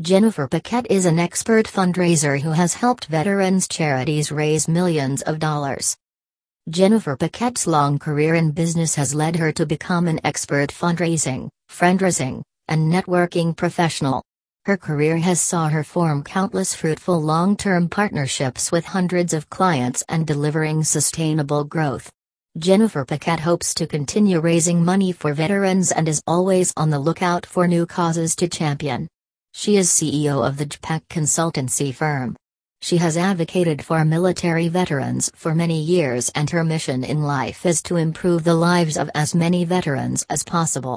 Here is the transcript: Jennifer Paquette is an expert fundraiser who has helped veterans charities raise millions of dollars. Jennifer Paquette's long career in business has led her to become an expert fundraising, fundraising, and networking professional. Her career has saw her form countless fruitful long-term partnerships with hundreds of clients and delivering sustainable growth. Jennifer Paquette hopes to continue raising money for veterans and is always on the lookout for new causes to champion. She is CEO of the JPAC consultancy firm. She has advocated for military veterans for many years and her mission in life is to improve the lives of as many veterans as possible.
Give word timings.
Jennifer 0.00 0.46
Paquette 0.46 0.86
is 0.90 1.06
an 1.06 1.18
expert 1.18 1.66
fundraiser 1.66 2.40
who 2.40 2.52
has 2.52 2.74
helped 2.74 3.06
veterans 3.06 3.66
charities 3.66 4.30
raise 4.30 4.68
millions 4.68 5.22
of 5.22 5.40
dollars. 5.40 5.96
Jennifer 6.70 7.16
Paquette's 7.16 7.66
long 7.66 7.98
career 7.98 8.36
in 8.36 8.52
business 8.52 8.94
has 8.94 9.12
led 9.12 9.34
her 9.34 9.50
to 9.50 9.66
become 9.66 10.06
an 10.06 10.20
expert 10.22 10.68
fundraising, 10.68 11.48
fundraising, 11.68 12.42
and 12.68 12.92
networking 12.92 13.56
professional. 13.56 14.22
Her 14.66 14.76
career 14.76 15.16
has 15.16 15.40
saw 15.40 15.68
her 15.68 15.82
form 15.82 16.22
countless 16.22 16.76
fruitful 16.76 17.20
long-term 17.20 17.88
partnerships 17.88 18.70
with 18.70 18.84
hundreds 18.84 19.34
of 19.34 19.50
clients 19.50 20.04
and 20.08 20.24
delivering 20.24 20.84
sustainable 20.84 21.64
growth. 21.64 22.08
Jennifer 22.56 23.04
Paquette 23.04 23.40
hopes 23.40 23.74
to 23.74 23.88
continue 23.88 24.38
raising 24.38 24.84
money 24.84 25.10
for 25.10 25.34
veterans 25.34 25.90
and 25.90 26.08
is 26.08 26.22
always 26.24 26.72
on 26.76 26.90
the 26.90 27.00
lookout 27.00 27.44
for 27.44 27.66
new 27.66 27.84
causes 27.84 28.36
to 28.36 28.46
champion. 28.46 29.08
She 29.60 29.76
is 29.76 29.88
CEO 29.90 30.46
of 30.46 30.56
the 30.56 30.66
JPAC 30.66 31.00
consultancy 31.10 31.92
firm. 31.92 32.36
She 32.80 32.98
has 32.98 33.16
advocated 33.16 33.84
for 33.84 34.04
military 34.04 34.68
veterans 34.68 35.32
for 35.34 35.52
many 35.52 35.82
years 35.82 36.30
and 36.36 36.48
her 36.50 36.62
mission 36.62 37.02
in 37.02 37.24
life 37.24 37.66
is 37.66 37.82
to 37.82 37.96
improve 37.96 38.44
the 38.44 38.54
lives 38.54 38.96
of 38.96 39.10
as 39.16 39.34
many 39.34 39.64
veterans 39.64 40.24
as 40.30 40.44
possible. 40.44 40.96